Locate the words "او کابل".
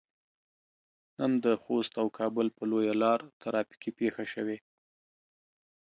2.01-2.47